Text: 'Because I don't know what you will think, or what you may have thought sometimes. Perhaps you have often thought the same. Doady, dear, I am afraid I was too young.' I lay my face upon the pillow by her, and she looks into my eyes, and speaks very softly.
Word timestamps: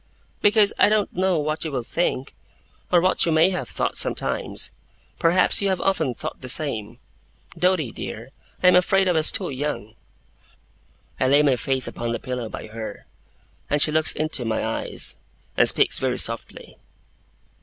'Because 0.41 0.73
I 0.79 0.89
don't 0.89 1.13
know 1.15 1.37
what 1.37 1.63
you 1.63 1.71
will 1.71 1.83
think, 1.83 2.33
or 2.91 2.99
what 3.01 3.23
you 3.27 3.31
may 3.31 3.51
have 3.51 3.69
thought 3.69 3.99
sometimes. 3.99 4.71
Perhaps 5.19 5.61
you 5.61 5.69
have 5.69 5.79
often 5.79 6.15
thought 6.15 6.41
the 6.41 6.49
same. 6.49 6.97
Doady, 7.55 7.91
dear, 7.91 8.31
I 8.63 8.69
am 8.69 8.75
afraid 8.75 9.07
I 9.07 9.11
was 9.11 9.31
too 9.31 9.51
young.' 9.51 9.93
I 11.19 11.27
lay 11.27 11.43
my 11.43 11.55
face 11.55 11.87
upon 11.87 12.13
the 12.13 12.19
pillow 12.19 12.49
by 12.49 12.65
her, 12.65 13.05
and 13.69 13.79
she 13.79 13.91
looks 13.91 14.11
into 14.13 14.43
my 14.43 14.65
eyes, 14.65 15.17
and 15.55 15.69
speaks 15.69 15.99
very 15.99 16.17
softly. 16.17 16.79